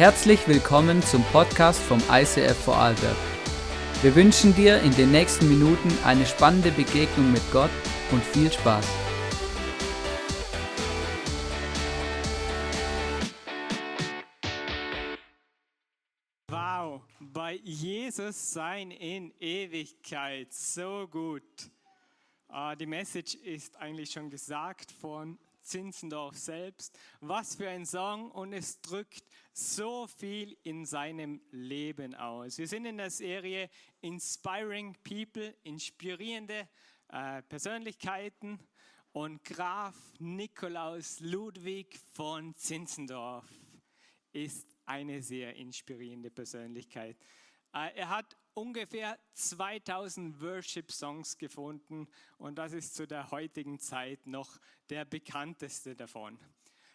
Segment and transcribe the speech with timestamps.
[0.00, 3.18] Herzlich willkommen zum Podcast vom ICF Vorarlberg.
[4.00, 7.68] Wir wünschen dir in den nächsten Minuten eine spannende Begegnung mit Gott
[8.10, 8.86] und viel Spaß.
[16.48, 21.42] Wow, bei Jesus sein in Ewigkeit, so gut.
[22.48, 26.98] Ah, die Message ist eigentlich schon gesagt von Zinzendorf selbst.
[27.20, 32.58] Was für ein Song und es drückt so viel in seinem Leben aus.
[32.58, 33.70] Wir sind in der Serie
[34.00, 36.68] Inspiring People, inspirierende
[37.08, 38.58] äh, Persönlichkeiten
[39.12, 43.44] und Graf Nikolaus Ludwig von Zinzendorf
[44.32, 47.16] ist eine sehr inspirierende Persönlichkeit.
[47.72, 52.06] Äh, er hat ungefähr 2000 Worship-Songs gefunden
[52.36, 54.60] und das ist zu der heutigen Zeit noch
[54.90, 56.38] der bekannteste davon.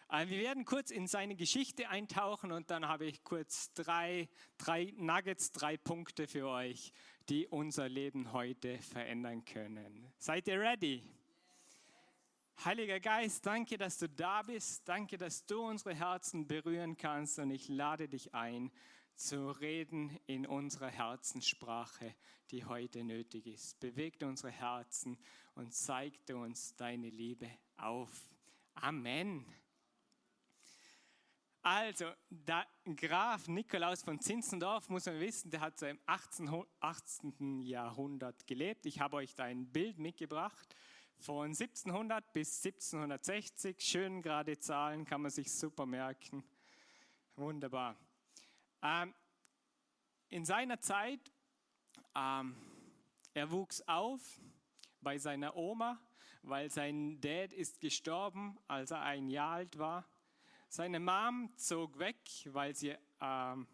[0.08, 4.94] Äh, wir werden kurz in seine Geschichte eintauchen und dann habe ich kurz drei, drei
[4.96, 6.92] Nuggets, drei Punkte für euch,
[7.28, 10.06] die unser Leben heute verändern können.
[10.18, 11.02] Seid ihr ready?
[12.64, 14.88] Heiliger Geist, danke, dass du da bist.
[14.88, 18.70] Danke, dass du unsere Herzen berühren kannst und ich lade dich ein,
[19.16, 22.14] zu reden in unserer Herzenssprache,
[22.50, 23.80] die heute nötig ist.
[23.80, 25.18] Bewegte unsere Herzen
[25.54, 28.28] und zeigte uns deine Liebe auf.
[28.74, 29.46] Amen.
[31.62, 37.60] Also, der Graf Nikolaus von Zinzendorf, muss man wissen, der hat so im 18, 18.
[37.62, 38.86] Jahrhundert gelebt.
[38.86, 40.76] Ich habe euch da ein Bild mitgebracht.
[41.18, 46.44] Von 1700 bis 1760, schön gerade Zahlen, kann man sich super merken.
[47.34, 47.96] Wunderbar.
[48.82, 49.14] Ähm,
[50.28, 51.20] in seiner Zeit,
[52.14, 52.56] ähm,
[53.34, 54.40] er wuchs auf
[55.00, 56.00] bei seiner Oma,
[56.42, 60.04] weil sein Dad ist gestorben, als er ein Jahr alt war.
[60.68, 63.66] Seine Mom zog weg, weil sie ähm,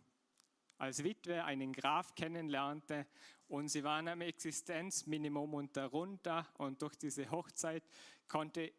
[0.78, 3.06] als Witwe einen Graf kennenlernte
[3.48, 7.84] und sie waren am Existenzminimum und darunter und durch diese Hochzeit
[8.28, 8.72] konnte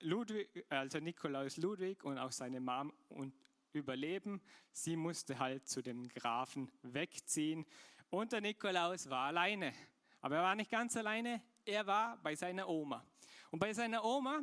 [0.00, 3.32] Ludwig, also Nikolaus Ludwig und auch seine Mom und
[3.74, 4.40] überleben.
[4.72, 7.66] Sie musste halt zu dem Grafen wegziehen
[8.10, 9.72] und der Nikolaus war alleine.
[10.20, 13.04] Aber er war nicht ganz alleine, er war bei seiner Oma.
[13.50, 14.40] Und bei seiner Oma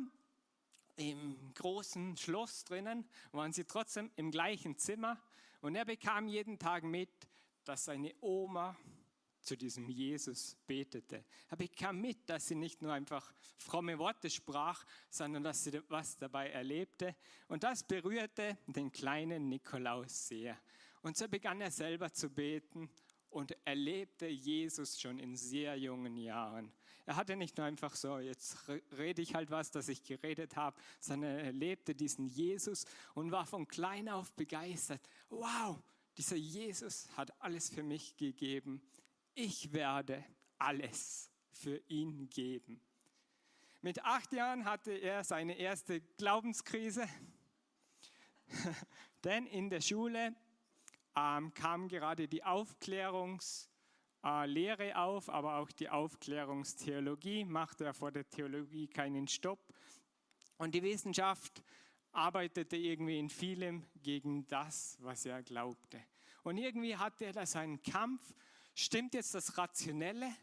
[0.96, 5.20] im großen Schloss drinnen waren sie trotzdem im gleichen Zimmer
[5.60, 7.10] und er bekam jeden Tag mit,
[7.64, 8.76] dass seine Oma
[9.40, 11.24] zu diesem Jesus betete.
[11.48, 16.16] Er bekam mit, dass sie nicht nur einfach fromme Worte sprach, sondern dass sie was
[16.16, 17.16] dabei erlebte.
[17.48, 20.58] Und das berührte den kleinen Nikolaus sehr.
[21.02, 22.90] Und so begann er selber zu beten
[23.30, 26.72] und erlebte Jesus schon in sehr jungen Jahren.
[27.06, 28.56] Er hatte nicht nur einfach so, jetzt
[28.96, 32.84] rede ich halt was, dass ich geredet habe, sondern er erlebte diesen Jesus
[33.14, 35.00] und war von klein auf begeistert.
[35.30, 35.82] Wow,
[36.16, 38.82] dieser Jesus hat alles für mich gegeben
[39.34, 40.24] ich werde
[40.58, 42.80] alles für ihn geben.
[43.82, 47.08] Mit acht Jahren hatte er seine erste Glaubenskrise,
[49.24, 50.34] denn in der Schule
[51.16, 58.28] ähm, kam gerade die Aufklärungslehre äh, auf, aber auch die Aufklärungstheologie machte er vor der
[58.28, 59.72] Theologie keinen Stopp.
[60.58, 61.62] Und die Wissenschaft
[62.12, 66.04] arbeitete irgendwie in vielem gegen das, was er glaubte.
[66.42, 68.34] Und irgendwie hatte er da seinen Kampf
[68.82, 70.34] Stimmt jetzt das Rationelle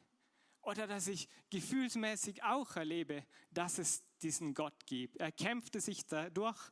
[0.61, 5.17] oder dass ich gefühlsmäßig auch erlebe, dass es diesen Gott gibt?
[5.17, 6.69] Er kämpfte sich dadurch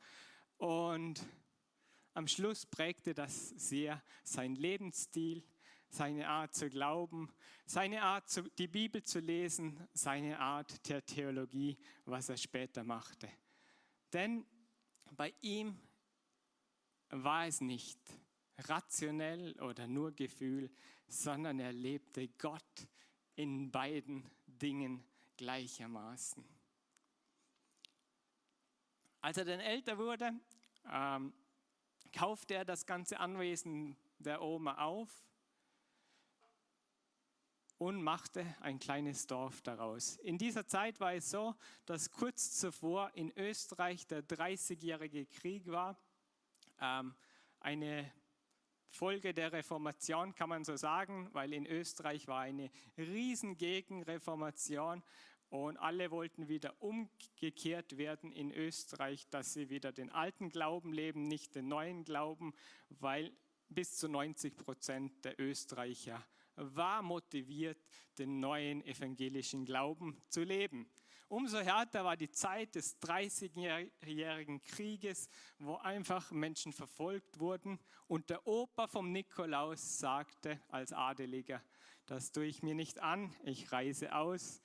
[0.58, 1.26] und
[2.14, 5.44] am Schluss prägte das sehr sein Lebensstil,
[5.90, 7.34] seine Art zu glauben,
[7.66, 13.28] seine Art, die Bibel zu lesen, seine Art der Theologie, was er später machte.
[14.14, 14.46] Denn
[15.10, 15.80] bei ihm
[17.10, 18.00] war es nicht
[18.60, 20.70] rationell oder nur Gefühl,
[21.08, 22.88] sondern er lebte Gott
[23.36, 25.04] in beiden Dingen
[25.38, 26.44] gleichermaßen.
[29.22, 30.32] Als er dann älter wurde,
[30.92, 31.34] ähm,
[32.14, 35.10] kaufte er das ganze Anwesen der Oma auf
[37.78, 40.16] und machte ein kleines Dorf daraus.
[40.18, 46.00] In dieser Zeit war es so, dass kurz zuvor in Österreich der 30-jährige Krieg war.
[46.80, 47.16] Ähm,
[47.60, 48.12] eine
[48.96, 55.04] Folge der Reformation, kann man so sagen, weil in Österreich war eine riesen Gegenreformation
[55.50, 61.24] und alle wollten wieder umgekehrt werden in Österreich, dass sie wieder den alten Glauben leben,
[61.24, 62.54] nicht den neuen Glauben,
[62.88, 63.34] weil
[63.68, 66.26] bis zu 90 Prozent der Österreicher
[66.56, 67.78] war motiviert,
[68.18, 70.90] den neuen evangelischen Glauben zu leben.
[71.28, 75.28] Umso härter war die Zeit des 30-jährigen Krieges,
[75.58, 77.80] wo einfach Menschen verfolgt wurden.
[78.08, 81.64] Und der Opa vom Nikolaus sagte als Adeliger,
[82.06, 84.62] das tue ich mir nicht an, ich reise aus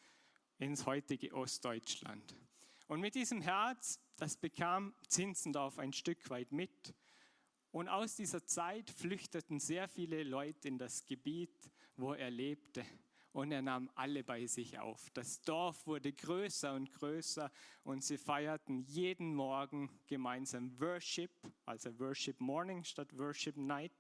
[0.59, 2.37] ins heutige Ostdeutschland.
[2.89, 6.95] Und mit diesem Herz, das bekam Zinzendorf ein Stück weit mit.
[7.71, 12.85] Und aus dieser Zeit flüchteten sehr viele Leute in das Gebiet, wo er lebte
[13.33, 15.09] und er nahm alle bei sich auf.
[15.11, 17.51] Das Dorf wurde größer und größer
[17.85, 21.31] und sie feierten jeden Morgen gemeinsam Worship,
[21.65, 23.93] also Worship Morning statt Worship Night.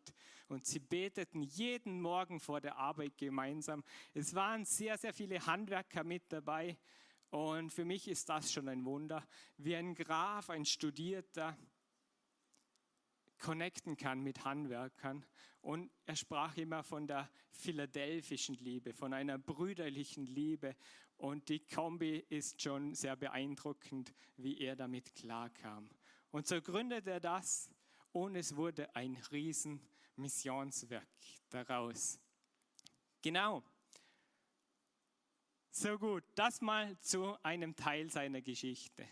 [0.49, 3.85] Und sie beteten jeden Morgen vor der Arbeit gemeinsam.
[4.15, 6.77] Es waren sehr, sehr viele Handwerker mit dabei.
[7.31, 9.25] Und für mich ist das schon ein Wunder,
[9.57, 11.57] wie ein Graf, ein Studierter,
[13.41, 15.25] connecten kann mit Handwerkern.
[15.61, 20.77] Und er sprach immer von der philadelphischen Liebe, von einer brüderlichen Liebe.
[21.17, 25.91] Und die Kombi ist schon sehr beeindruckend, wie er damit klarkam.
[26.31, 27.69] Und so gründete er das
[28.13, 29.81] und es wurde ein riesen
[30.17, 31.09] Missionswerk
[31.51, 32.19] daraus.
[33.23, 33.63] Genau.
[35.71, 39.07] So gut, das mal zu einem Teil seiner Geschichte.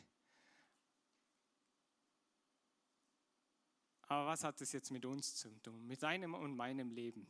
[4.08, 7.26] Aber was hat das jetzt mit uns zu tun, mit deinem und meinem Leben?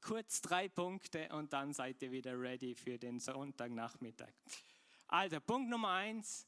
[0.00, 4.32] Kurz drei Punkte und dann seid ihr wieder ready für den Sonntagnachmittag.
[5.06, 6.46] Also Punkt Nummer eins,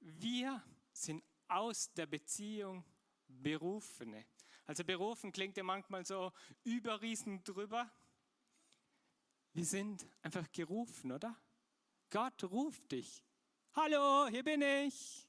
[0.00, 0.62] wir
[0.92, 2.84] sind aus der Beziehung
[3.26, 4.26] Berufene.
[4.66, 6.32] Also berufen klingt ja manchmal so
[6.62, 7.90] überriesend drüber.
[9.52, 11.36] Wir sind einfach gerufen, oder?
[12.10, 13.24] Gott ruft dich.
[13.74, 15.28] Hallo, hier bin ich.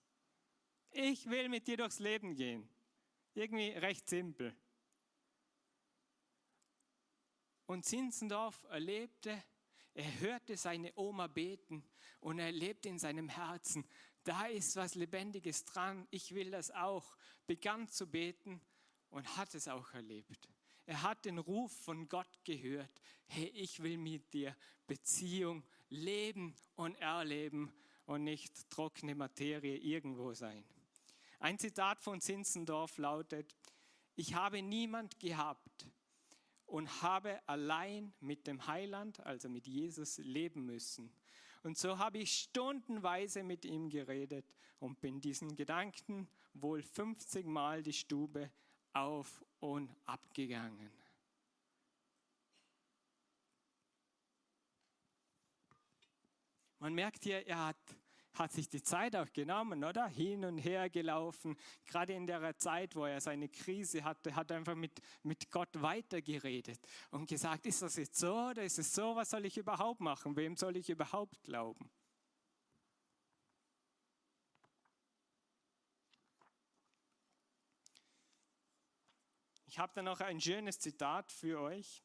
[0.91, 2.69] Ich will mit dir durchs Leben gehen.
[3.35, 4.55] Irgendwie recht simpel.
[7.67, 9.43] Und Zinzendorf erlebte,
[9.93, 11.83] er hörte seine Oma beten
[12.19, 13.85] und er lebte in seinem Herzen,
[14.23, 17.15] da ist was Lebendiges dran, ich will das auch.
[17.45, 18.59] Begann zu beten
[19.09, 20.49] und hat es auch erlebt.
[20.85, 24.55] Er hat den Ruf von Gott gehört, hey, ich will mit dir
[24.87, 27.71] Beziehung leben und erleben
[28.05, 30.63] und nicht trockene Materie irgendwo sein.
[31.39, 33.55] Ein Zitat von Zinzendorf lautet,
[34.15, 35.87] ich habe niemand gehabt
[36.65, 41.13] und habe allein mit dem Heiland, also mit Jesus, leben müssen.
[41.63, 44.45] Und so habe ich stundenweise mit ihm geredet
[44.79, 48.51] und bin diesen Gedanken wohl 50 Mal die Stube
[48.93, 50.91] auf und ab gegangen.
[56.79, 57.95] Man merkt hier, er hat
[58.39, 60.07] hat sich die Zeit auch genommen, oder?
[60.07, 61.57] Hin und her gelaufen.
[61.85, 65.69] Gerade in der Zeit, wo er seine Krise hatte, hat er einfach mit, mit Gott
[65.81, 66.79] weitergeredet
[67.11, 69.15] und gesagt, ist das jetzt so oder ist es so?
[69.15, 70.35] Was soll ich überhaupt machen?
[70.35, 71.89] Wem soll ich überhaupt glauben?
[79.75, 82.05] Ich habe da noch ein schönes Zitat für euch.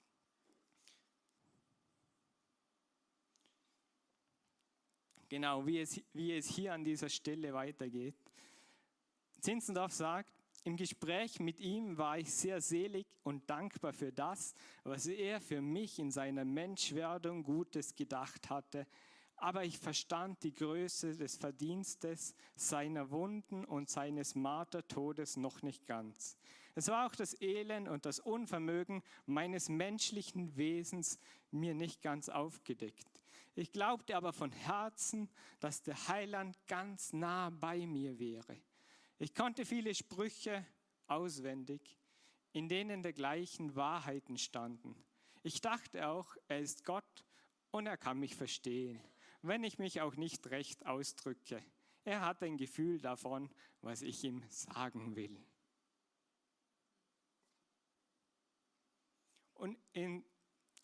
[5.30, 8.16] Genau, wie es, wie es hier an dieser Stelle weitergeht.
[9.40, 10.34] Zinzendorf sagt,
[10.64, 15.62] im Gespräch mit ihm war ich sehr selig und dankbar für das, was er für
[15.62, 18.88] mich in seiner Menschwerdung Gutes gedacht hatte.
[19.36, 26.36] Aber ich verstand die Größe des Verdienstes seiner Wunden und seines Martertodes noch nicht ganz.
[26.74, 31.20] Es war auch das Elend und das Unvermögen meines menschlichen Wesens
[31.52, 33.06] mir nicht ganz aufgedeckt.
[33.54, 35.28] Ich glaubte aber von Herzen,
[35.58, 38.56] dass der Heiland ganz nah bei mir wäre.
[39.18, 40.64] Ich konnte viele Sprüche
[41.06, 41.98] auswendig,
[42.52, 44.96] in denen dergleichen Wahrheiten standen.
[45.42, 47.24] Ich dachte auch, er ist Gott
[47.70, 49.00] und er kann mich verstehen,
[49.42, 51.62] wenn ich mich auch nicht recht ausdrücke.
[52.04, 53.50] Er hat ein Gefühl davon,
[53.82, 55.36] was ich ihm sagen will.
[59.54, 60.24] Und in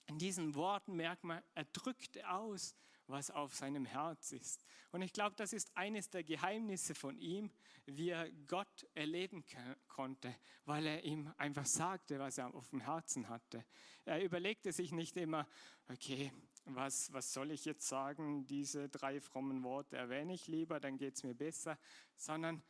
[0.07, 2.75] in diesen Worten merkt man, er drückt aus,
[3.09, 4.65] was auf seinem Herz ist.
[4.91, 7.51] Und ich glaube, das ist eines der Geheimnisse von ihm,
[7.87, 9.45] wie er Gott erleben
[9.89, 10.35] konnte,
[10.65, 13.65] weil er ihm einfach sagte, was er auf dem Herzen hatte.
[14.05, 15.47] Er überlegte sich nicht immer,
[15.89, 16.33] okay,
[16.65, 21.15] was, was soll ich jetzt sagen, diese drei frommen Worte erwähne ich lieber, dann geht
[21.15, 21.79] es mir besser,
[22.17, 22.63] sondern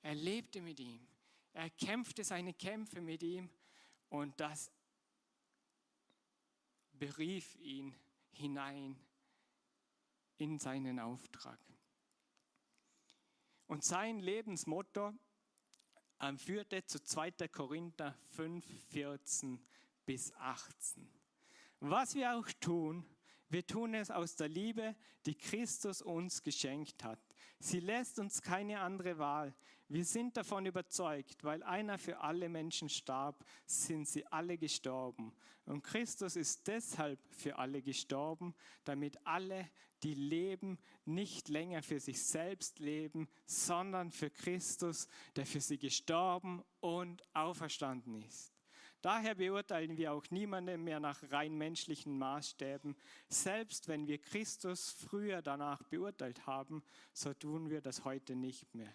[0.00, 1.06] er lebte mit ihm.
[1.52, 3.50] Er kämpfte seine Kämpfe mit ihm
[4.08, 4.70] und das
[7.04, 7.94] berief ihn
[8.32, 8.98] hinein
[10.38, 11.58] in seinen Auftrag.
[13.66, 15.12] Und sein Lebensmotto
[16.20, 17.48] ähm, führte zu 2.
[17.48, 19.62] Korinther 5, 14
[20.06, 21.06] bis 18.
[21.80, 23.04] Was wir auch tun,
[23.54, 24.96] Wir tun es aus der Liebe,
[25.26, 27.20] die Christus uns geschenkt hat.
[27.60, 29.54] Sie lässt uns keine andere Wahl.
[29.88, 35.34] Wir sind davon überzeugt, weil einer für alle Menschen starb, sind sie alle gestorben.
[35.66, 39.68] Und Christus ist deshalb für alle gestorben, damit alle,
[40.02, 46.62] die leben, nicht länger für sich selbst leben, sondern für Christus, der für sie gestorben
[46.80, 48.54] und auferstanden ist.
[49.02, 52.96] Daher beurteilen wir auch niemanden mehr nach rein menschlichen Maßstäben.
[53.28, 58.94] Selbst wenn wir Christus früher danach beurteilt haben, so tun wir das heute nicht mehr.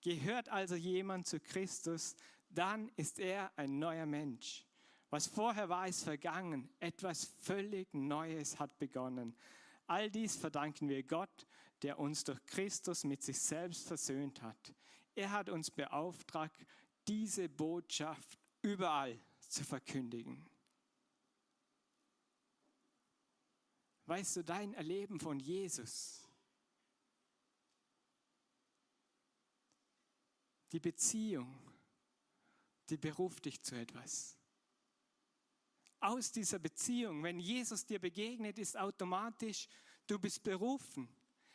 [0.00, 2.16] Gehört also jemand zu Christus,
[2.48, 4.64] dann ist er ein neuer Mensch.
[5.10, 6.70] Was vorher war, ist vergangen.
[6.78, 9.36] Etwas völlig Neues hat begonnen.
[9.86, 11.46] All dies verdanken wir Gott,
[11.82, 14.72] der uns durch Christus mit sich selbst versöhnt hat.
[15.14, 16.64] Er hat uns beauftragt,
[17.08, 20.46] diese Botschaft überall zu verkündigen.
[24.06, 26.28] Weißt du, dein Erleben von Jesus,
[30.72, 31.58] die Beziehung,
[32.88, 34.36] die beruft dich zu etwas.
[36.00, 39.68] Aus dieser Beziehung, wenn Jesus dir begegnet, ist automatisch,
[40.06, 41.08] du bist berufen.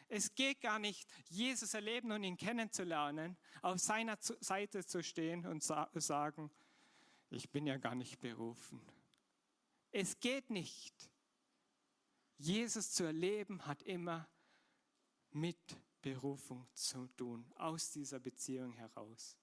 [0.07, 5.63] Es geht gar nicht, Jesus erleben und ihn kennenzulernen, auf seiner Seite zu stehen und
[5.63, 6.51] sagen,
[7.31, 8.81] ich bin ja gar nicht berufen.
[9.91, 11.09] Es geht nicht.
[12.37, 14.27] Jesus zu erleben hat immer
[15.31, 15.57] mit
[16.05, 19.35] Berufung zu tun, aus dieser Beziehung heraus.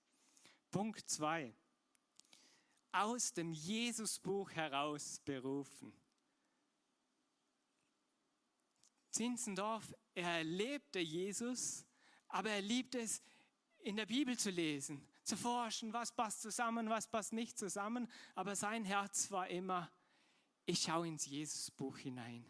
[0.71, 1.53] Punkt 2.
[2.93, 5.93] Aus dem Jesusbuch heraus berufen.
[9.11, 11.85] Zinzendorf, er erlebte Jesus,
[12.29, 13.21] aber er liebte es,
[13.81, 18.09] in der Bibel zu lesen zu forschen, was passt zusammen, was passt nicht zusammen.
[18.37, 19.91] Aber sein Herz war immer,
[20.65, 22.45] ich schaue ins Jesusbuch hinein.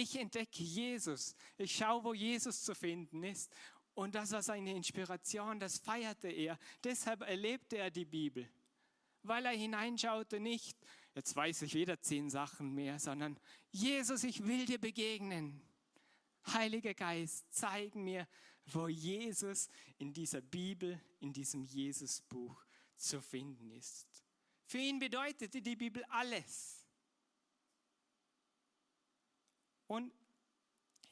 [0.00, 1.34] Ich entdecke Jesus.
[1.56, 3.52] Ich schaue, wo Jesus zu finden ist.
[3.94, 6.56] Und das war seine Inspiration, das feierte er.
[6.84, 8.48] Deshalb erlebte er die Bibel.
[9.24, 10.78] Weil er hineinschaute nicht,
[11.16, 13.40] jetzt weiß ich wieder zehn Sachen mehr, sondern
[13.72, 15.60] Jesus, ich will dir begegnen.
[16.46, 18.28] Heiliger Geist, zeig mir,
[18.66, 22.64] wo Jesus in dieser Bibel, in diesem Jesusbuch
[22.94, 24.06] zu finden ist.
[24.64, 26.77] Für ihn bedeutete die Bibel alles.
[29.88, 30.12] Und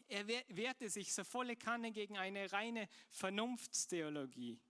[0.08, 4.60] er wehrte sich so volle Kanne gegen eine reine Vernunftstheologie.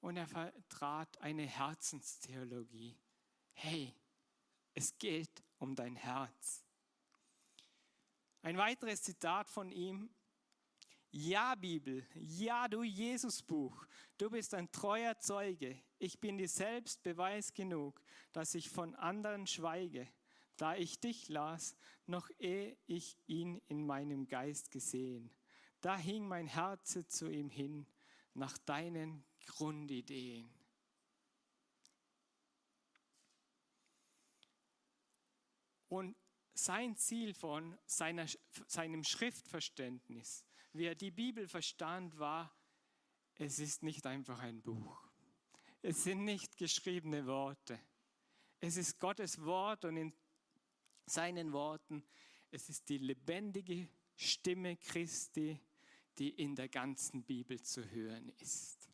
[0.00, 2.96] Und er vertrat eine Herzenstheologie.
[3.54, 3.92] Hey,
[4.74, 6.64] es geht um dein Herz.
[8.42, 10.10] Ein weiteres Zitat von ihm
[11.14, 13.84] ja, Bibel, ja, du Jesusbuch,
[14.16, 15.78] du bist ein treuer Zeuge.
[15.98, 18.00] Ich bin dir selbst Beweis genug,
[18.32, 20.08] dass ich von anderen schweige,
[20.62, 21.74] da ich dich las,
[22.06, 25.34] noch ehe ich ihn in meinem Geist gesehen.
[25.80, 27.84] Da hing mein Herz zu ihm hin,
[28.32, 30.54] nach deinen Grundideen.
[35.88, 36.14] Und
[36.54, 38.26] sein Ziel von seiner,
[38.68, 42.56] seinem Schriftverständnis wie er die Bibel verstand, war,
[43.34, 45.10] es ist nicht einfach ein Buch.
[45.82, 47.80] Es sind nicht geschriebene Worte.
[48.60, 50.14] Es ist Gottes Wort und in
[51.12, 52.02] seinen Worten,
[52.50, 55.58] es ist die lebendige Stimme Christi,
[56.18, 58.88] die in der ganzen Bibel zu hören ist.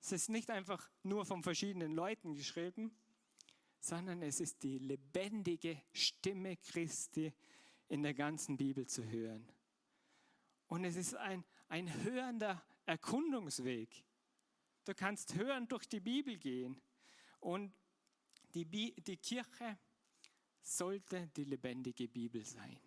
[0.00, 2.96] Es ist nicht einfach nur von verschiedenen Leuten geschrieben,
[3.80, 7.32] sondern es ist die lebendige Stimme Christi
[7.88, 9.48] in der ganzen Bibel zu hören.
[10.68, 14.04] Und es ist ein, ein hörender Erkundungsweg.
[14.84, 16.80] Du kannst hörend durch die Bibel gehen.
[17.40, 17.72] Und
[18.54, 19.78] die, die Kirche
[20.66, 22.78] sollte die lebendige Bibel sein.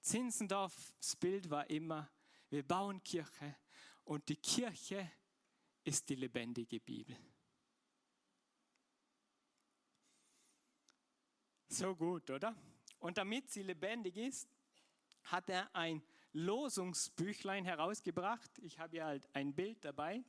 [0.00, 2.10] Zinzendorfs Bild war immer,
[2.48, 3.56] wir bauen Kirche
[4.04, 5.10] und die Kirche
[5.84, 7.16] ist die lebendige Bibel.
[11.68, 12.56] So gut, oder?
[12.98, 14.48] Und damit sie lebendig ist,
[15.24, 18.58] hat er ein Losungsbüchlein herausgebracht.
[18.60, 20.24] Ich habe hier halt ein Bild dabei.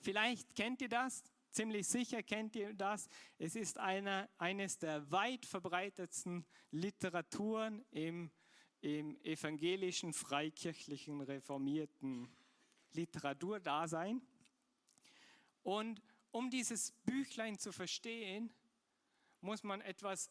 [0.00, 1.22] Vielleicht kennt ihr das,
[1.52, 3.08] ziemlich sicher kennt ihr das.
[3.38, 8.30] Es ist eine, eines der weit verbreitetsten Literaturen im,
[8.80, 12.28] im evangelischen, freikirchlichen, reformierten
[12.92, 14.22] Literaturdasein.
[15.62, 18.52] Und um dieses Büchlein zu verstehen,
[19.40, 20.30] muss man etwas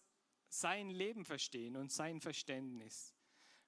[0.49, 3.13] sein Leben verstehen und sein Verständnis.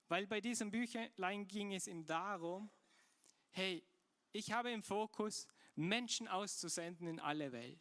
[0.08, 2.70] Weil bei diesem Büchlein ging es ihm darum,
[3.52, 3.84] hey,
[4.32, 7.80] ich habe im Fokus, Menschen auszusenden in alle Welt.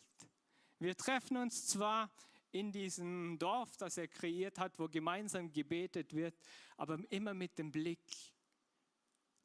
[0.78, 2.10] Wir treffen uns zwar
[2.50, 6.34] in diesem Dorf, das er kreiert hat, wo gemeinsam gebetet wird,
[6.76, 8.00] aber immer mit dem Blick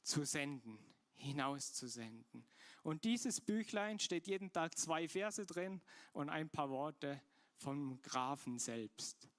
[0.04, 0.78] zu senden,
[1.16, 2.46] hinauszusenden.
[2.84, 5.82] Und dieses Büchlein steht jeden Tag zwei Verse drin
[6.14, 7.22] und ein paar Worte
[7.58, 9.30] vom Grafen selbst.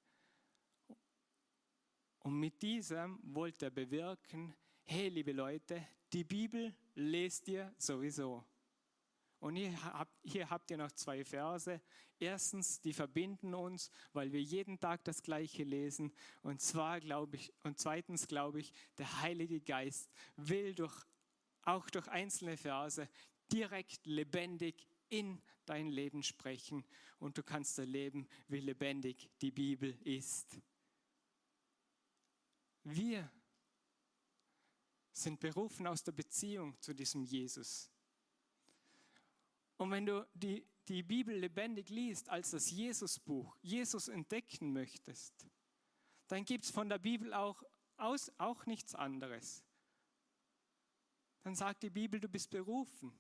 [2.21, 8.45] Und mit diesem wollte er bewirken, hey liebe Leute, die Bibel lest ihr sowieso.
[9.41, 11.81] Und hier habt, ihr noch zwei Verse.
[12.19, 16.13] Erstens, die verbinden uns, weil wir jeden Tag das Gleiche lesen.
[16.43, 20.95] Und zwar glaube ich, und zweitens glaube ich, der Heilige Geist will durch,
[21.63, 23.09] auch durch einzelne Verse
[23.53, 26.85] direkt lebendig in dein Leben sprechen.
[27.21, 30.59] Und du kannst erleben, wie lebendig die Bibel ist.
[32.83, 33.31] Wir
[35.13, 37.91] sind berufen aus der Beziehung zu diesem Jesus.
[39.79, 45.47] Und wenn du die, die Bibel lebendig liest als das Jesusbuch, Jesus entdecken möchtest,
[46.27, 47.63] dann gibt es von der Bibel auch,
[47.97, 49.65] aus, auch nichts anderes.
[51.43, 53.19] Dann sagt die Bibel, du bist berufen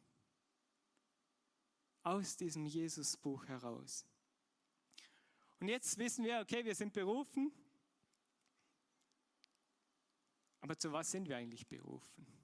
[2.03, 4.05] aus diesem Jesusbuch heraus.
[5.61, 7.53] Und jetzt wissen wir, okay, wir sind berufen,
[10.61, 12.38] aber zu was sind wir eigentlich berufen?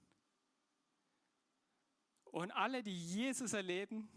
[2.35, 4.09] Und alle, die Jesus erleben,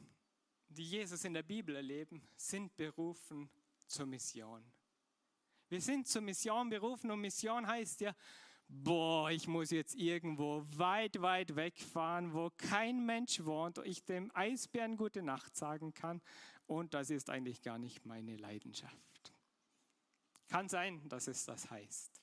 [0.71, 3.49] die Jesus in der Bibel erleben, sind berufen
[3.87, 4.61] zur Mission.
[5.69, 8.13] Wir sind zur Mission berufen und Mission heißt ja,
[8.67, 14.33] boah, ich muss jetzt irgendwo weit, weit wegfahren, wo kein Mensch wohnt, und ich dem
[14.35, 16.21] Eisbären gute Nacht sagen kann.
[16.67, 19.33] Und das ist eigentlich gar nicht meine Leidenschaft.
[20.49, 22.21] Kann sein, dass es das heißt,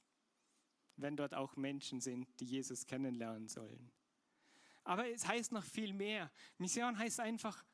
[0.97, 3.93] wenn dort auch Menschen sind, die Jesus kennenlernen sollen.
[4.85, 6.31] Aber es heißt noch viel mehr.
[6.57, 7.65] Mission heißt einfach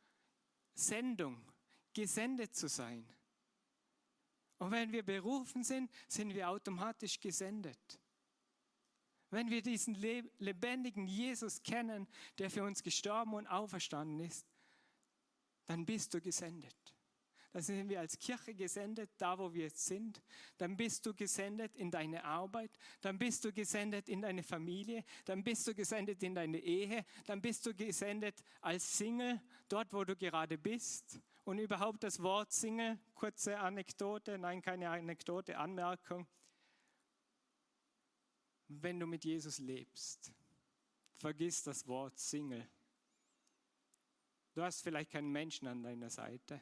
[0.73, 1.45] Sendung,
[1.93, 3.05] gesendet zu sein.
[4.57, 7.99] Und wenn wir berufen sind, sind wir automatisch gesendet.
[9.29, 14.45] Wenn wir diesen lebendigen Jesus kennen, der für uns gestorben und auferstanden ist,
[15.65, 16.95] dann bist du gesendet.
[17.51, 20.21] Dann sind wir als Kirche gesendet, da wo wir jetzt sind.
[20.57, 22.71] Dann bist du gesendet in deine Arbeit.
[23.01, 25.03] Dann bist du gesendet in deine Familie.
[25.25, 27.05] Dann bist du gesendet in deine Ehe.
[27.25, 31.19] Dann bist du gesendet als Single, dort wo du gerade bist.
[31.43, 36.27] Und überhaupt das Wort Single, kurze Anekdote, nein, keine Anekdote, Anmerkung.
[38.69, 40.31] Wenn du mit Jesus lebst,
[41.15, 42.65] vergiss das Wort Single.
[44.53, 46.61] Du hast vielleicht keinen Menschen an deiner Seite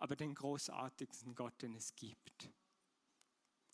[0.00, 2.50] aber den großartigsten Gott, den es gibt.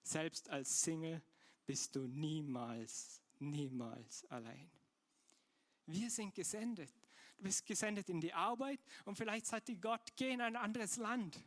[0.02, 1.22] Selbst als Single
[1.66, 4.70] bist du niemals, niemals allein.
[5.86, 6.92] Wir sind gesendet.
[7.36, 10.96] Du bist gesendet in die Arbeit und vielleicht sagt dir Gott, geh in ein anderes
[10.96, 11.42] Land.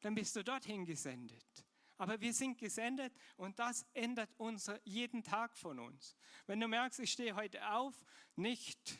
[0.00, 1.64] Dann bist du dorthin gesendet.
[1.98, 6.16] Aber wir sind gesendet und das ändert uns jeden Tag von uns.
[6.46, 7.94] Wenn du merkst, ich stehe heute auf,
[8.34, 8.98] nicht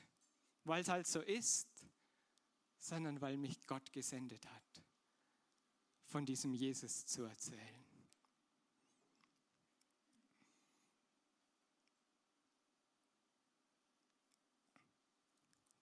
[0.64, 1.68] weil es halt so ist,
[2.78, 4.71] sondern weil mich Gott gesendet hat
[6.12, 7.87] von diesem Jesus zu erzählen.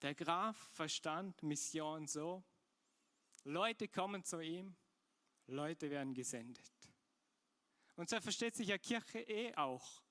[0.01, 2.43] Der Graf verstand Mission so,
[3.43, 4.75] Leute kommen zu ihm,
[5.47, 6.71] Leute werden gesendet.
[7.97, 10.01] Und so versteht sich ja Kirche eh auch.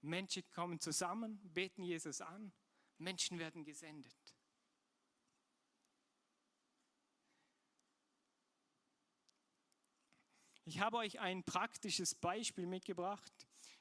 [0.00, 2.50] Menschen kommen zusammen, beten Jesus an,
[2.96, 4.16] Menschen werden gesendet.
[10.70, 13.32] Ich habe euch ein praktisches Beispiel mitgebracht,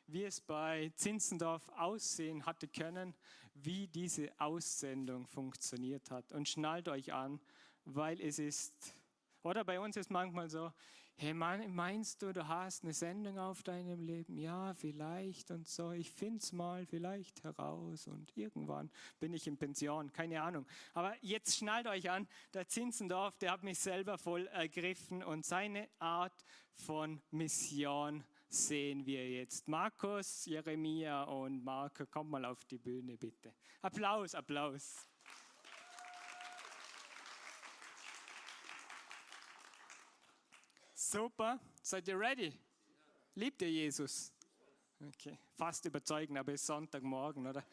[0.07, 3.13] wie es bei Zinzendorf aussehen hatte können,
[3.53, 6.31] wie diese Aussendung funktioniert hat.
[6.31, 7.39] Und schnallt euch an,
[7.85, 8.95] weil es ist,
[9.43, 10.73] oder bei uns ist manchmal so,
[11.21, 14.37] Hey, meinst du, du hast eine Sendung auf deinem Leben?
[14.37, 15.91] Ja, vielleicht und so.
[15.91, 20.65] Ich finde es mal vielleicht heraus und irgendwann bin ich in Pension, keine Ahnung.
[20.93, 25.89] Aber jetzt schnallt euch an, der Zinzendorf, der hat mich selber voll ergriffen und seine
[25.99, 29.67] Art von Mission sehen wir jetzt.
[29.67, 33.53] Markus, Jeremia und Marco, kommt mal auf die Bühne bitte.
[33.81, 35.08] Applaus, Applaus.
[41.11, 42.55] Super, seid ihr ready?
[43.33, 44.31] Liebt ihr Jesus?
[45.01, 47.65] Okay, fast überzeugend, aber ist Sonntagmorgen, oder?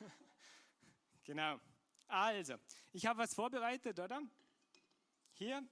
[1.22, 1.60] genau.
[2.08, 2.56] Also,
[2.92, 4.20] ich habe was vorbereitet, oder?
[5.34, 5.62] Hier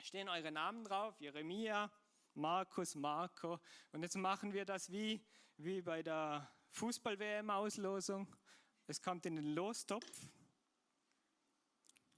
[0.00, 1.88] stehen eure Namen drauf, Jeremia,
[2.34, 3.60] Markus, Marco.
[3.92, 5.24] Und jetzt machen wir das wie,
[5.58, 8.26] wie bei der Fußball-WM-Auslosung.
[8.88, 10.10] Es kommt in den Lostopf.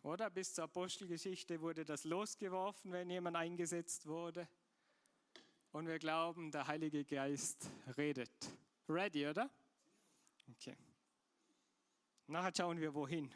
[0.02, 4.48] Oder bis zur Apostelgeschichte wurde das losgeworfen, wenn jemand eingesetzt wurde.
[5.72, 8.30] Und wir glauben, der Heilige Geist redet.
[8.88, 9.50] Ready, oder?
[10.52, 10.76] Okay.
[12.26, 13.30] Nachher schauen wir wohin.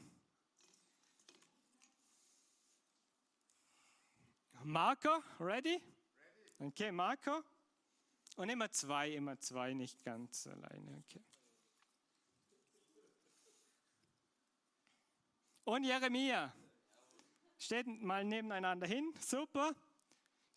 [4.65, 5.83] Marco, ready?
[6.59, 7.43] Okay, Marco.
[8.37, 11.03] Und immer zwei, immer zwei, nicht ganz alleine.
[11.05, 11.23] Okay.
[15.65, 16.53] Und Jeremia.
[17.59, 19.15] Steht mal nebeneinander hin.
[19.21, 19.75] Super.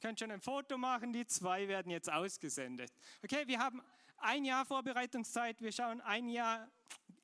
[0.02, 1.14] Könnt schon ein Foto machen.
[1.14, 2.92] Die zwei werden jetzt ausgesendet.
[3.24, 3.82] Okay, wir haben
[4.18, 5.62] ein Jahr Vorbereitungszeit.
[5.62, 6.70] Wir schauen, ein Jahr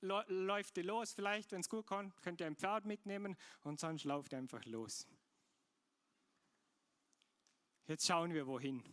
[0.01, 1.13] läuft die los.
[1.13, 5.07] Vielleicht, wenn es gut kommt, könnt ihr ein Pferd mitnehmen und sonst lauft einfach los.
[7.87, 8.83] Jetzt schauen wir wohin.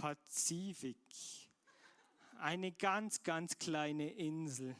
[0.00, 0.96] Pazifik.
[2.38, 4.74] Eine ganz, ganz kleine Insel.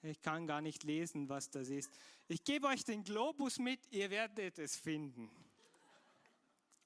[0.00, 1.90] Ich kann gar nicht lesen, was das ist.
[2.28, 5.28] Ich gebe euch den Globus mit, ihr werdet es finden.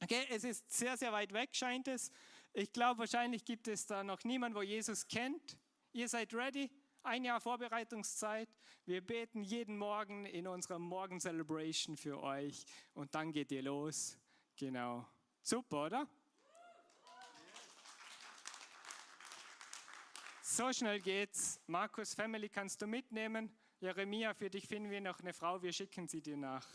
[0.03, 2.11] Okay, es ist sehr, sehr weit weg, scheint es.
[2.55, 5.59] Ich glaube, wahrscheinlich gibt es da noch niemanden, wo Jesus kennt.
[5.93, 6.71] Ihr seid ready?
[7.03, 8.49] Ein Jahr Vorbereitungszeit.
[8.87, 12.65] Wir beten jeden Morgen in unserer Morgen Celebration für euch
[12.95, 14.19] und dann geht ihr los.
[14.57, 15.07] Genau.
[15.43, 16.09] Super, oder?
[20.57, 21.61] So schnell geht's.
[21.67, 23.55] Markus Family kannst du mitnehmen.
[23.79, 26.67] Jeremia, für dich finden wir noch eine Frau, wir schicken sie dir nach.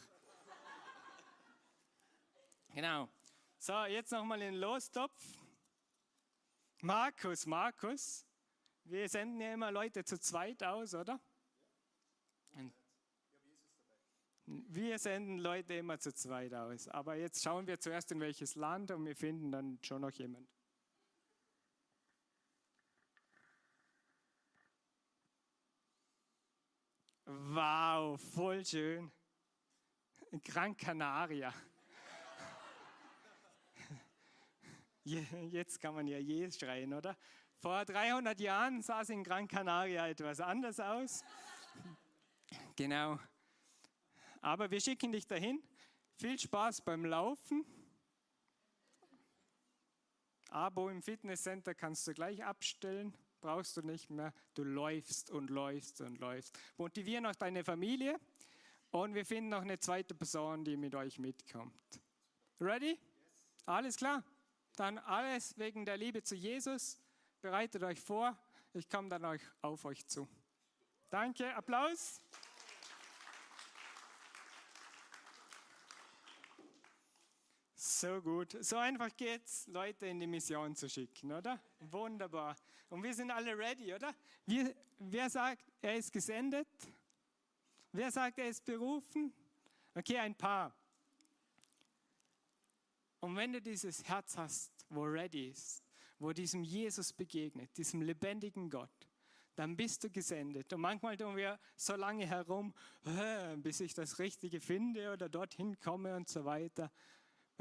[2.75, 3.09] Genau.
[3.57, 5.19] So, jetzt nochmal in den Lostopf.
[6.83, 8.23] Markus, Markus.
[8.83, 11.19] Wir senden ja immer Leute zu zweit aus, oder?
[14.45, 16.87] Wir senden Leute immer zu zweit aus.
[16.87, 20.47] Aber jetzt schauen wir zuerst in welches Land und wir finden dann schon noch jemand.
[27.33, 29.09] Wow, voll schön.
[30.43, 31.53] Gran Canaria.
[35.03, 37.17] Jetzt kann man ja je schreien, oder?
[37.57, 41.23] Vor 300 Jahren sah es in Gran Canaria etwas anders aus.
[42.75, 43.17] Genau.
[44.41, 45.63] Aber wir schicken dich dahin.
[46.17, 47.65] Viel Spaß beim Laufen.
[50.49, 53.13] Abo im Fitnesscenter kannst du gleich abstellen.
[53.41, 54.33] Brauchst du nicht mehr.
[54.53, 56.57] Du läufst und läufst und läufst.
[56.77, 58.19] Motivier noch deine Familie.
[58.91, 61.73] Und wir finden noch eine zweite Person, die mit euch mitkommt.
[62.59, 62.99] Ready?
[63.65, 64.23] Alles klar?
[64.75, 66.99] Dann alles wegen der Liebe zu Jesus.
[67.41, 68.37] Bereitet euch vor.
[68.73, 70.27] Ich komme dann auf euch zu.
[71.09, 71.53] Danke.
[71.55, 72.21] Applaus.
[77.83, 78.63] So gut.
[78.63, 81.59] So einfach geht's, Leute in die Mission zu schicken, oder?
[81.79, 82.55] Wunderbar.
[82.91, 84.13] Und wir sind alle ready, oder?
[84.45, 86.67] Wir, wer sagt, er ist gesendet?
[87.91, 89.33] Wer sagt, er ist berufen?
[89.95, 90.75] Okay, ein paar.
[93.19, 95.83] Und wenn du dieses Herz hast, wo ready ist,
[96.19, 98.91] wo diesem Jesus begegnet, diesem lebendigen Gott,
[99.55, 100.71] dann bist du gesendet.
[100.71, 102.75] Und manchmal tun wir so lange herum,
[103.57, 106.91] bis ich das Richtige finde oder dorthin komme und so weiter.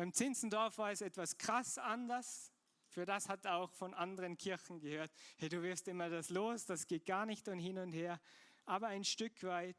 [0.00, 2.50] Beim Zinzendorf war es etwas krass anders.
[2.88, 5.12] Für das hat er auch von anderen Kirchen gehört.
[5.36, 8.18] Hey, du wirst immer das los, das geht gar nicht und hin und her.
[8.64, 9.76] Aber ein Stück weit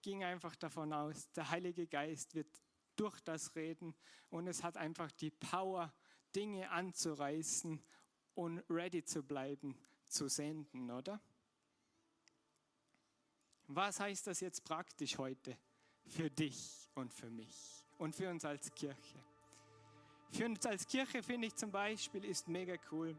[0.00, 2.48] ging einfach davon aus, der Heilige Geist wird
[2.96, 3.94] durch das reden
[4.30, 5.92] und es hat einfach die Power,
[6.34, 7.84] Dinge anzureißen
[8.36, 11.20] und ready zu bleiben, zu senden, oder?
[13.66, 15.54] Was heißt das jetzt praktisch heute
[16.06, 19.29] für dich und für mich und für uns als Kirche?
[20.30, 23.16] Für uns als Kirche finde ich zum Beispiel ist mega cool.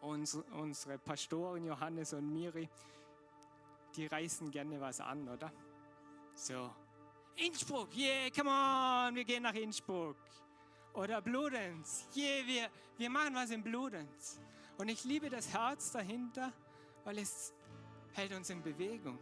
[0.00, 2.68] Uns, unsere Pastoren Johannes und Miri,
[3.96, 5.52] die reißen gerne was an, oder?
[6.34, 6.70] So,
[7.36, 10.16] Innsbruck, yeah, come on, wir gehen nach Innsbruck.
[10.94, 14.40] Oder Bludenz, yeah, wir, wir machen was in Bludenz.
[14.78, 16.52] Und ich liebe das Herz dahinter,
[17.04, 17.52] weil es
[18.12, 19.18] hält uns in Bewegung.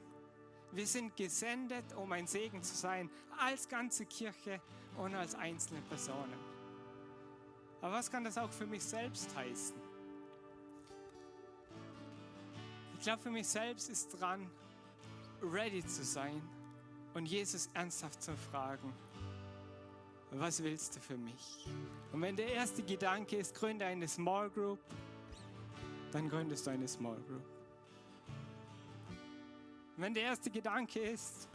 [0.72, 4.60] Wir sind gesendet, um ein Segen zu sein, als ganze Kirche
[4.98, 6.51] und als einzelne Personen.
[7.82, 9.74] Aber was kann das auch für mich selbst heißen?
[12.94, 14.48] Ich glaube, für mich selbst ist dran,
[15.42, 16.40] ready zu sein
[17.14, 18.92] und Jesus ernsthaft zu fragen,
[20.30, 21.66] was willst du für mich?
[22.12, 24.78] Und wenn der erste Gedanke ist, gründe eine Small Group,
[26.12, 27.44] dann gründest du eine Small Group.
[29.96, 31.48] Wenn der erste Gedanke ist,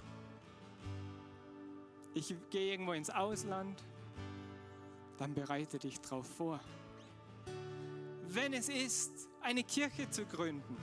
[2.13, 3.81] ich gehe irgendwo ins Ausland,
[5.17, 6.59] dann bereite dich darauf vor.
[8.27, 10.77] Wenn es ist, eine Kirche zu gründen,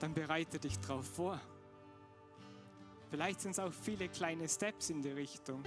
[0.00, 1.40] dann bereite dich darauf vor.
[3.10, 5.62] Vielleicht sind es auch viele kleine Steps in die Richtung.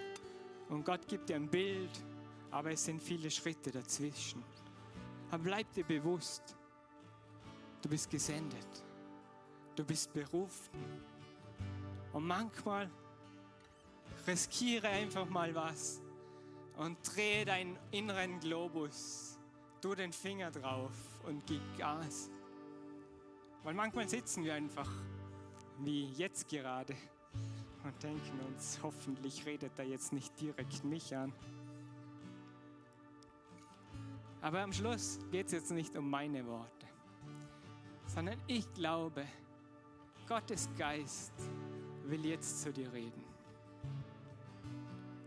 [0.69, 1.89] Und Gott gibt dir ein Bild,
[2.51, 4.43] aber es sind viele Schritte dazwischen.
[5.31, 6.55] Aber bleib dir bewusst,
[7.81, 8.83] du bist gesendet.
[9.75, 10.79] Du bist berufen.
[12.13, 12.89] Und manchmal
[14.27, 16.01] riskiere einfach mal was
[16.77, 19.37] und drehe deinen inneren Globus.
[19.81, 20.93] Tu den Finger drauf
[21.25, 22.29] und gib Gas.
[23.63, 24.89] Weil manchmal sitzen wir einfach,
[25.79, 26.95] wie jetzt gerade,
[27.83, 31.33] und denken uns, hoffentlich redet er jetzt nicht direkt mich an.
[34.41, 36.87] Aber am Schluss geht es jetzt nicht um meine Worte,
[38.07, 39.25] sondern ich glaube,
[40.27, 41.33] Gottes Geist
[42.05, 43.30] will jetzt zu dir reden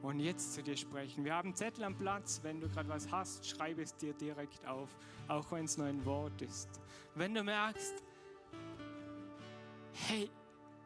[0.05, 1.25] und jetzt zu dir sprechen.
[1.25, 2.41] Wir haben Zettel am Platz.
[2.43, 4.89] Wenn du gerade was hast, schreib es dir direkt auf,
[5.29, 6.69] auch wenn es nur ein Wort ist.
[7.15, 7.95] Wenn du merkst,
[10.09, 10.31] hey,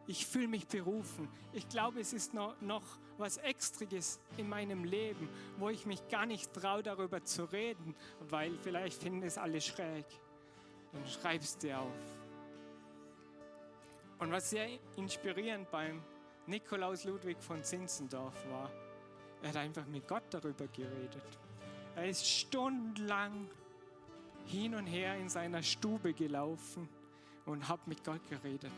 [0.07, 1.29] ich fühle mich berufen.
[1.53, 2.85] Ich glaube, es ist noch, noch
[3.19, 5.29] was Extriges in meinem Leben,
[5.59, 7.95] wo ich mich gar nicht traue, darüber zu reden,
[8.29, 10.07] weil vielleicht finden es alle schräg.
[10.93, 12.19] Dann schreibst du auf.
[14.21, 16.03] Und was sehr inspirierend beim
[16.47, 18.71] Nikolaus Ludwig von Zinzendorf war,
[19.43, 21.39] er hat einfach mit Gott darüber geredet.
[21.95, 23.49] Er ist stundenlang
[24.47, 26.89] hin und her in seiner Stube gelaufen
[27.45, 28.73] und hat mit Gott geredet.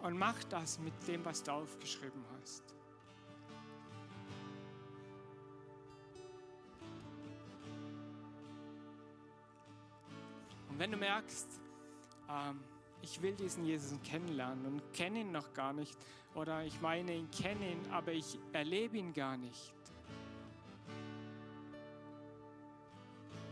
[0.00, 2.62] Und mach das mit dem, was du aufgeschrieben hast.
[10.68, 11.48] Und wenn du merkst,
[12.30, 12.60] ähm,
[13.02, 15.96] ich will diesen Jesus kennenlernen und kenne ihn noch gar nicht,
[16.34, 19.72] oder ich meine, ich kenne ihn, aber ich erlebe ihn gar nicht.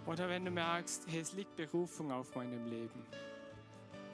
[0.06, 3.04] Oder wenn du merkst, hey, es liegt Berufung auf meinem Leben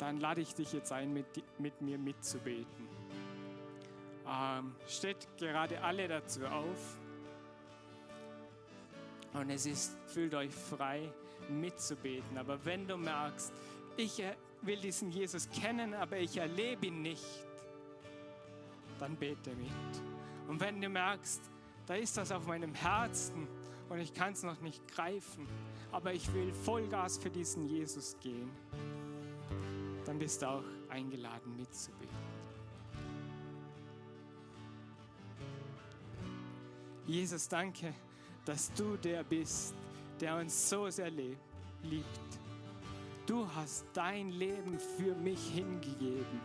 [0.02, 1.26] dann lade ich dich jetzt ein, mit,
[1.60, 2.88] mit mir mitzubeten.
[4.26, 6.98] Ähm, steht gerade alle dazu auf.
[9.32, 11.08] Und es ist, fühlt euch frei,
[11.48, 12.36] mitzubeten.
[12.36, 13.52] Aber wenn du merkst,
[13.96, 14.20] ich
[14.66, 17.24] will diesen Jesus kennen, aber ich erlebe ihn nicht,
[18.98, 20.02] dann bete mit.
[20.48, 21.42] Und wenn du merkst,
[21.86, 23.48] da ist das auf meinem Herzen
[23.88, 25.46] und ich kann es noch nicht greifen,
[25.90, 28.50] aber ich will Vollgas für diesen Jesus gehen,
[30.04, 32.08] dann bist du auch eingeladen mitzubeten.
[37.06, 37.92] Jesus, danke,
[38.44, 39.74] dass du der bist,
[40.20, 42.41] der uns so sehr liebt.
[43.32, 46.38] Du hast dein Leben für mich hingegeben.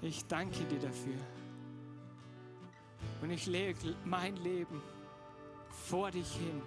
[0.00, 1.20] Ich danke dir dafür.
[3.20, 4.80] Und ich lege mein Leben
[5.68, 6.62] vor dich hin.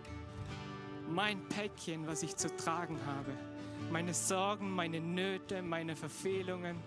[1.10, 3.32] Mein Päckchen, was ich zu tragen habe
[3.92, 6.78] meine Sorgen, meine Nöte, meine Verfehlungen,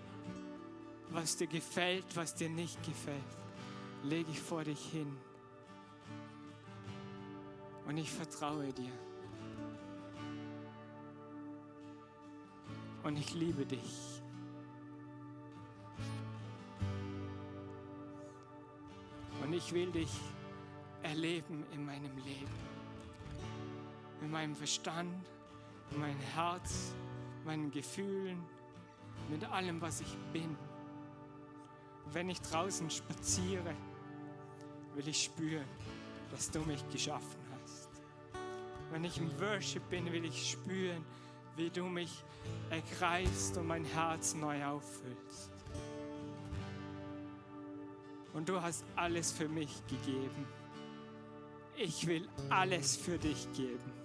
[1.09, 3.17] was dir gefällt, was dir nicht gefällt,
[4.03, 5.17] lege ich vor dich hin.
[7.87, 9.06] Und ich vertraue dir.
[13.07, 14.21] Und ich liebe dich.
[19.41, 20.11] Und ich will dich
[21.03, 22.51] erleben in meinem Leben,
[24.21, 25.25] in meinem Verstand
[25.95, 26.93] mein Herz,
[27.45, 28.43] meinen Gefühlen,
[29.29, 30.57] mit allem, was ich bin.
[32.11, 33.73] wenn ich draußen spaziere,
[34.95, 35.69] will ich spüren,
[36.29, 37.87] dass du mich geschaffen hast.
[38.91, 41.05] Wenn ich im Worship bin, will ich spüren,
[41.57, 42.23] wie du mich
[42.69, 45.51] ergreifst und mein Herz neu auffüllst.
[48.33, 50.47] Und du hast alles für mich gegeben.
[51.75, 53.97] Ich will alles für dich geben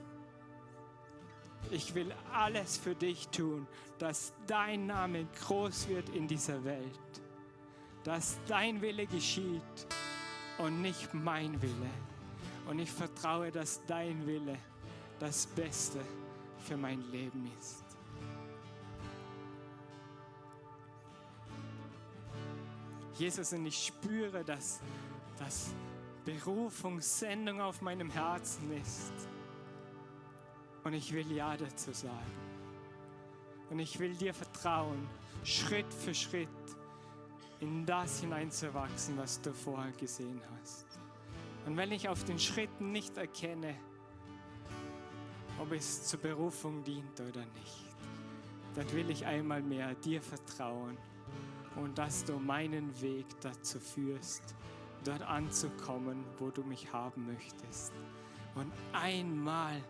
[1.73, 3.67] ich will alles für dich tun,
[3.99, 7.23] dass dein Name groß wird in dieser Welt,
[8.05, 9.87] dass dein Wille geschieht
[10.59, 11.91] und nicht mein Wille.
[12.69, 14.57] Und ich vertraue, dass dein Wille
[15.19, 16.01] das Beste
[16.63, 17.85] für mein Leben ist.
[23.15, 24.81] Jesus, und ich spüre, dass,
[25.39, 25.75] dass
[26.25, 29.13] Berufung, Sendung auf meinem Herzen ist
[30.85, 32.33] und ich will Ja dazu sagen.
[33.71, 35.09] Und ich will dir vertrauen,
[35.45, 36.49] Schritt für Schritt
[37.61, 40.87] in das hineinzuwachsen, was du vorher gesehen hast.
[41.65, 43.77] Und wenn ich auf den Schritten nicht erkenne,
[45.63, 47.87] ob es zur Berufung dient oder nicht,
[48.75, 50.99] dann will ich einmal mehr dir vertrauen
[51.77, 54.57] und dass du meinen Weg dazu führst,
[55.05, 57.93] dort anzukommen, wo du mich haben möchtest
[58.57, 59.81] und einmal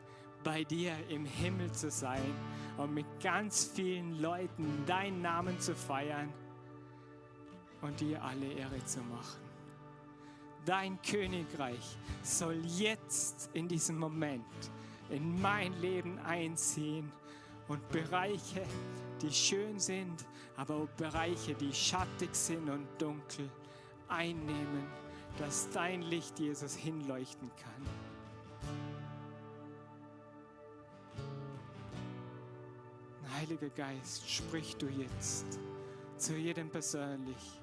[0.44, 2.34] bei dir im Himmel zu sein
[2.76, 6.28] und mit ganz vielen Leuten deinen Namen zu feiern
[7.80, 9.40] und dir alle Ehre zu machen.
[10.66, 14.44] Dein Königreich soll jetzt in diesem Moment
[15.12, 17.12] in mein Leben einziehen
[17.68, 18.64] und Bereiche,
[19.20, 23.48] die schön sind, aber auch Bereiche, die schattig sind und dunkel,
[24.08, 24.86] einnehmen,
[25.38, 27.86] dass dein Licht, Jesus, hinleuchten kann.
[33.38, 35.58] Heiliger Geist, sprich du jetzt
[36.16, 37.60] zu jedem persönlich,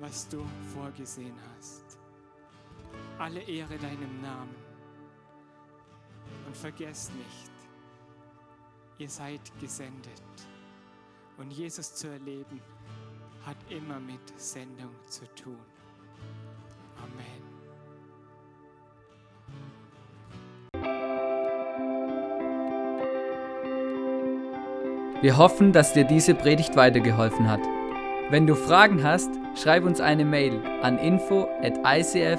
[0.00, 1.98] was du vorgesehen hast.
[3.18, 4.69] Alle Ehre deinem Namen.
[6.60, 7.50] Vergesst nicht,
[8.98, 10.22] ihr seid gesendet.
[11.38, 12.60] Und Jesus zu erleben,
[13.46, 15.56] hat immer mit Sendung zu tun.
[16.98, 17.40] Amen.
[25.22, 27.60] Wir hoffen, dass dir diese Predigt weitergeholfen hat.
[28.28, 32.38] Wenn du Fragen hast, schreib uns eine Mail an info at icf-vlbg.at.